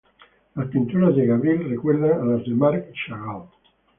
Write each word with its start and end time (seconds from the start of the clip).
Las 0.55 0.67
pinturas 0.69 1.15
de 1.15 1.27
Gavril 1.27 1.69
recuerdan 1.69 2.21
a 2.21 2.25
las 2.25 2.43
de 2.43 2.55
Marc 2.55 2.87
Chagall. 3.05 3.45